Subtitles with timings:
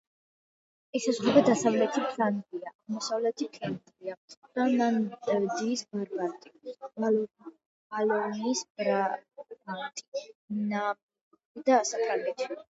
[0.99, 6.73] ესაზღვრება დასავლეთი ფლანდრია, აღმოსავლეთი ფლანდრია, ფლამანდიის ბრაბანტი,
[7.97, 10.25] ვალონიის ბრაბანტი,
[10.73, 12.51] ნამიური და საფრანგეთი.